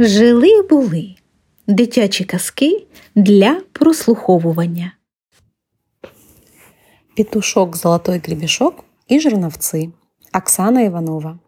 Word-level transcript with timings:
Жили 0.00 0.62
були 0.62 1.14
дитячі 1.66 2.24
казки 2.24 2.86
для 3.14 3.60
прослуховування. 3.72 4.92
Петушок, 7.16 7.76
золотой 7.76 8.18
гребешок 8.18 8.84
и 9.10 9.18
жерновцы. 9.18 9.90
Оксана 10.32 10.86
Иванова. 10.86 11.38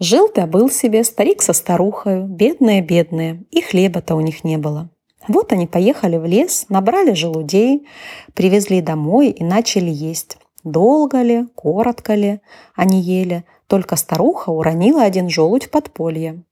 Жил 0.00 0.32
да 0.36 0.46
был 0.46 0.70
себе 0.70 1.04
старик 1.04 1.42
со 1.42 1.52
старухою, 1.52 2.26
бедные-бедные, 2.26 3.44
и 3.52 3.60
хлеба-то 3.60 4.16
у 4.16 4.20
них 4.20 4.44
не 4.44 4.58
было. 4.58 4.88
Вот 5.28 5.52
они 5.52 5.66
поехали 5.66 6.16
в 6.16 6.24
лес, 6.24 6.66
набрали 6.68 7.14
желудей, 7.14 7.86
привезли 8.34 8.80
домой 8.80 9.28
и 9.28 9.44
начали 9.44 9.90
есть. 9.90 10.38
Долго 10.64 11.22
ли, 11.22 11.46
коротко 11.54 12.16
ли 12.16 12.40
они 12.74 13.00
ели, 13.00 13.44
только 13.68 13.94
старуха 13.96 14.50
уронила 14.50 15.04
один 15.04 15.28
желудь 15.28 15.66
в 15.66 15.70
подполье. 15.70 16.42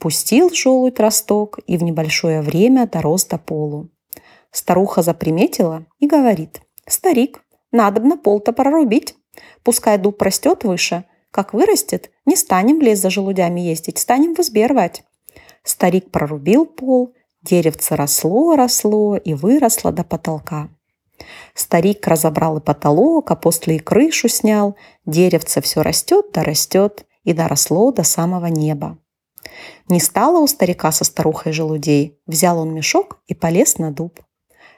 Пустил 0.00 0.50
желудь 0.50 0.98
росток 0.98 1.58
и 1.66 1.76
в 1.76 1.82
небольшое 1.82 2.40
время 2.40 2.86
дорос 2.86 3.26
до 3.26 3.36
полу. 3.36 3.90
Старуха 4.50 5.02
заприметила 5.02 5.84
и 5.98 6.06
говорит, 6.06 6.62
«Старик, 6.86 7.42
надобно 7.70 8.16
пол-то 8.16 8.54
прорубить. 8.54 9.14
Пускай 9.62 9.98
дуб 9.98 10.20
растет 10.22 10.64
выше, 10.64 11.04
как 11.30 11.52
вырастет, 11.52 12.10
не 12.24 12.34
станем 12.34 12.78
в 12.78 12.82
лес 12.82 12.98
за 12.98 13.10
желудями 13.10 13.60
ездить, 13.60 13.98
станем 13.98 14.34
в 14.34 14.40
избе 14.40 14.66
рвать». 14.66 15.04
Старик 15.64 16.10
прорубил 16.10 16.64
пол, 16.64 17.12
деревце 17.42 17.94
росло, 17.94 18.56
росло 18.56 19.18
и 19.18 19.34
выросло 19.34 19.92
до 19.92 20.02
потолка. 20.02 20.70
Старик 21.54 22.06
разобрал 22.06 22.56
и 22.56 22.62
потолок, 22.62 23.30
а 23.30 23.36
после 23.36 23.76
и 23.76 23.78
крышу 23.78 24.28
снял. 24.28 24.76
Деревце 25.04 25.60
все 25.60 25.82
растет 25.82 26.30
да 26.32 26.42
растет 26.42 27.04
и 27.24 27.34
доросло 27.34 27.92
до 27.92 28.02
самого 28.02 28.46
неба. 28.46 28.96
Не 29.88 30.00
стало 30.00 30.40
у 30.40 30.46
старика 30.46 30.92
со 30.92 31.04
старухой 31.04 31.52
желудей. 31.52 32.18
Взял 32.26 32.58
он 32.58 32.72
мешок 32.74 33.18
и 33.26 33.34
полез 33.34 33.78
на 33.78 33.90
дуб. 33.90 34.20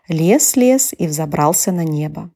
Лес, 0.09 0.57
лес 0.57 0.95
и 0.97 1.07
взобрался 1.07 1.73
на 1.73 1.85
небо. 1.85 2.31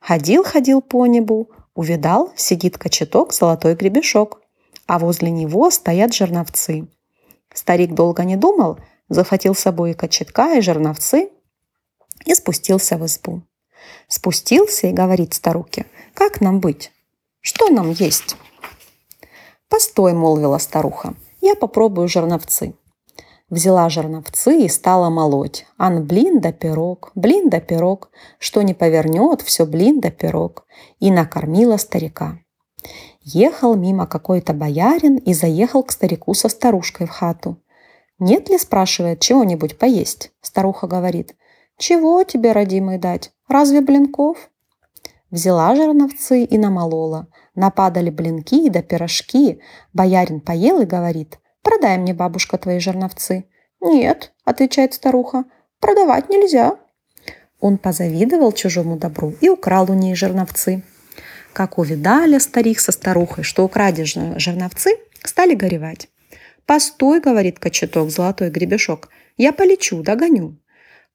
Ходил-ходил 0.00 0.82
по 0.82 1.06
небу, 1.06 1.50
увидал, 1.74 2.32
сидит 2.36 2.78
кочеток, 2.78 3.32
золотой 3.32 3.74
гребешок, 3.74 4.40
а 4.86 4.98
возле 4.98 5.30
него 5.30 5.70
стоят 5.70 6.14
жерновцы. 6.14 6.88
Старик 7.52 7.94
долго 7.94 8.24
не 8.24 8.36
думал, 8.36 8.78
захватил 9.08 9.54
с 9.54 9.60
собой 9.60 9.92
и 9.92 9.94
кочетка, 9.94 10.54
и 10.54 10.60
жерновцы, 10.60 11.30
и 12.24 12.34
спустился 12.34 12.96
в 12.98 13.06
избу. 13.06 13.42
Спустился 14.08 14.88
и 14.88 14.92
говорит 14.92 15.34
старухе, 15.34 15.86
как 16.14 16.40
нам 16.40 16.60
быть? 16.60 16.92
Что 17.40 17.68
нам 17.68 17.90
есть? 17.90 18.36
«Постой»,— 19.68 20.12
молвила 20.14 20.58
старуха, 20.58 21.14
я 21.46 21.54
попробую 21.54 22.08
жерновцы. 22.08 22.74
Взяла 23.48 23.88
жерновцы 23.88 24.64
и 24.64 24.68
стала 24.68 25.08
молоть. 25.08 25.66
Ан 25.78 26.04
блин 26.04 26.40
да 26.40 26.52
пирог, 26.52 27.12
блин 27.14 27.48
да 27.48 27.60
пирог. 27.60 28.10
Что 28.38 28.62
не 28.62 28.74
повернет, 28.74 29.40
все 29.42 29.66
блин 29.66 30.00
да 30.00 30.10
пирог. 30.10 30.66
И 30.98 31.10
накормила 31.10 31.76
старика. 31.76 32.38
Ехал 33.22 33.76
мимо 33.76 34.06
какой-то 34.06 34.52
боярин 34.52 35.16
и 35.16 35.32
заехал 35.32 35.82
к 35.84 35.92
старику 35.92 36.34
со 36.34 36.48
старушкой 36.48 37.06
в 37.06 37.10
хату. 37.10 37.56
«Нет 38.18 38.48
ли,— 38.48 38.58
спрашивает,— 38.58 39.20
чего-нибудь 39.20 39.78
поесть?» 39.78 40.32
Старуха 40.40 40.86
говорит, 40.86 41.36
«Чего 41.78 42.22
тебе, 42.24 42.52
родимый, 42.52 42.98
дать? 42.98 43.32
Разве 43.48 43.80
блинков?» 43.80 44.50
Взяла 45.30 45.74
жерновцы 45.74 46.44
и 46.44 46.58
намолола. 46.58 47.26
Нападали 47.54 48.10
блинки 48.10 48.68
да 48.68 48.82
пирожки. 48.82 49.60
Боярин 49.92 50.40
поел 50.40 50.80
и 50.80 50.86
говорит, 50.86 51.38
«Продай 51.62 51.98
мне, 51.98 52.14
бабушка, 52.14 52.58
твои 52.58 52.78
жерновцы». 52.78 53.46
«Нет»,— 53.80 54.32
отвечает 54.44 54.94
старуха, 54.94 55.44
«продавать 55.80 56.28
нельзя». 56.28 56.76
Он 57.60 57.78
позавидовал 57.78 58.52
чужому 58.52 58.96
добру 58.96 59.34
и 59.40 59.48
украл 59.48 59.90
у 59.90 59.94
ней 59.94 60.14
жерновцы. 60.14 60.82
Как 61.52 61.78
увидали 61.78 62.38
старик 62.38 62.78
со 62.80 62.92
старухой, 62.92 63.42
что 63.42 63.64
укради 63.64 64.04
жерновцы, 64.04 64.96
стали 65.24 65.54
горевать. 65.54 66.08
«Постой»,— 66.66 67.20
говорит 67.22 67.58
кочеток, 67.58 68.10
золотой 68.10 68.50
гребешок, 68.50 69.08
«я 69.36 69.52
полечу, 69.52 70.02
догоню». 70.02 70.58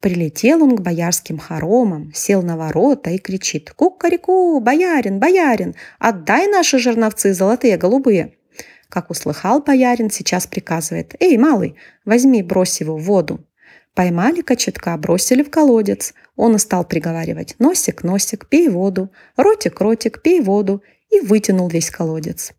Прилетел 0.02 0.64
он 0.64 0.76
к 0.76 0.82
боярским 0.82 1.38
хоромам, 1.38 2.12
сел 2.12 2.42
на 2.42 2.58
ворота 2.58 3.12
и 3.12 3.20
кричит 3.20 3.72
«Кукареку, 3.72 4.60
боярин, 4.60 5.20
боярин, 5.20 5.76
отдай 6.00 6.48
наши 6.48 6.80
жерновцы 6.80 7.36
золотые 7.36 7.78
голубые!» 7.78 8.34
Как 8.90 9.12
услыхал 9.12 9.62
боярин, 9.62 10.10
сейчас 10.10 10.48
приказывает 10.48 11.14
«Эй, 11.20 11.38
малый, 11.38 11.76
возьми, 12.04 12.42
брось 12.42 12.82
его 12.82 12.98
в 12.98 13.04
воду». 13.04 13.46
Поймали 13.94 14.42
кочетка, 14.42 14.98
бросили 14.98 15.44
в 15.44 15.52
колодец. 15.52 16.16
Он 16.36 16.56
и 16.56 16.58
стал 16.58 16.84
приговаривать 16.84 17.56
«Носик, 17.60 18.04
носик, 18.04 18.48
пей 18.50 18.70
воду, 18.70 19.12
ротик, 19.38 19.80
ротик, 19.82 20.24
пей 20.24 20.42
воду» 20.42 20.82
и 21.12 21.20
вытянул 21.20 21.68
весь 21.68 21.92
колодец. 21.92 22.54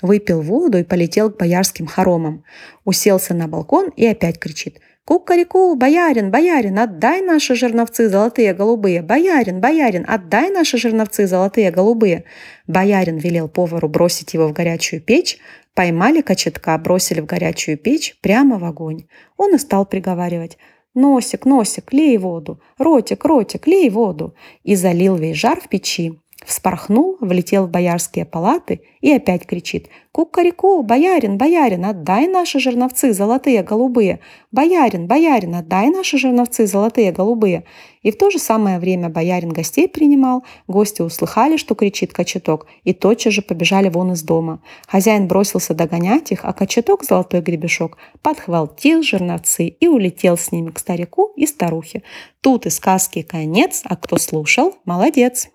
Выпил 0.00 0.42
воду 0.42 0.78
и 0.78 0.84
полетел 0.84 1.30
к 1.30 1.38
боярским 1.38 1.86
хоромам. 1.86 2.44
Уселся 2.84 3.34
на 3.34 3.48
балкон 3.48 3.88
и 3.96 4.06
опять 4.06 4.38
кричит– 4.38 4.78
Кукареку, 5.06 5.74
боярин, 5.74 6.30
боярин, 6.30 6.78
отдай 6.78 7.20
наши 7.20 7.54
жерновцы 7.54 8.08
золотые 8.08 8.54
голубые. 8.54 9.02
Боярин, 9.02 9.60
боярин, 9.60 10.06
отдай 10.08 10.50
наши 10.50 10.78
жерновцы 10.78 11.26
золотые 11.26 11.70
голубые. 11.70 12.24
Боярин 12.66 13.18
велел 13.18 13.48
повару 13.48 13.88
бросить 13.88 14.32
его 14.32 14.48
в 14.48 14.54
горячую 14.54 15.02
печь. 15.02 15.38
Поймали 15.74 16.22
кочетка, 16.22 16.78
бросили 16.78 17.20
в 17.20 17.26
горячую 17.26 17.76
печь 17.76 18.16
прямо 18.22 18.58
в 18.58 18.64
огонь. 18.64 19.04
Он 19.36 19.54
и 19.54 19.58
стал 19.58 19.84
приговаривать. 19.84 20.56
«Носик, 20.94 21.44
носик, 21.44 21.92
лей 21.92 22.16
воду! 22.16 22.60
Ротик, 22.78 23.24
ротик, 23.24 23.66
лей 23.66 23.90
воду!» 23.90 24.36
И 24.62 24.76
залил 24.76 25.16
весь 25.16 25.36
жар 25.36 25.60
в 25.60 25.68
печи. 25.68 26.20
Вспорхнул, 26.44 27.16
влетел 27.20 27.66
в 27.66 27.70
боярские 27.70 28.26
палаты 28.26 28.82
и 29.00 29.10
опять 29.10 29.46
кричит 29.46 29.88
«Кукареку, 30.12 30.82
боярин, 30.82 31.38
боярин, 31.38 31.86
отдай 31.86 32.28
наши 32.28 32.60
жерновцы 32.60 33.14
золотые, 33.14 33.62
голубые! 33.62 34.20
Боярин, 34.52 35.06
боярин, 35.06 35.54
отдай 35.54 35.88
наши 35.88 36.18
жерновцы 36.18 36.66
золотые, 36.66 37.12
голубые!» 37.12 37.64
И 38.02 38.10
в 38.10 38.18
то 38.18 38.30
же 38.30 38.38
самое 38.38 38.78
время 38.78 39.08
боярин 39.08 39.48
гостей 39.48 39.88
принимал, 39.88 40.44
гости 40.68 41.00
услыхали, 41.00 41.56
что 41.56 41.74
кричит 41.74 42.12
кочеток, 42.12 42.66
и 42.84 42.92
тотчас 42.92 43.32
же 43.32 43.40
побежали 43.40 43.88
вон 43.88 44.12
из 44.12 44.22
дома. 44.22 44.60
Хозяин 44.86 45.26
бросился 45.26 45.72
догонять 45.72 46.30
их, 46.30 46.40
а 46.44 46.52
кочеток, 46.52 47.04
золотой 47.04 47.40
гребешок, 47.40 47.96
подхватил 48.20 49.02
жерновцы 49.02 49.68
и 49.68 49.88
улетел 49.88 50.36
с 50.36 50.52
ними 50.52 50.70
к 50.70 50.78
старику 50.78 51.32
и 51.36 51.46
старухе. 51.46 52.02
Тут 52.42 52.66
и 52.66 52.70
сказки 52.70 53.22
конец, 53.22 53.80
а 53.84 53.96
кто 53.96 54.18
слушал, 54.18 54.74
молодец. 54.84 55.48